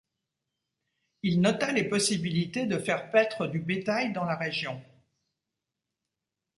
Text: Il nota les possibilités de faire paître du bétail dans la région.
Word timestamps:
Il 1.21 1.41
nota 1.41 1.71
les 1.71 1.83
possibilités 1.83 2.65
de 2.65 2.79
faire 2.79 3.11
paître 3.11 3.45
du 3.45 3.59
bétail 3.59 4.11
dans 4.13 4.23
la 4.25 4.35
région. 4.35 4.81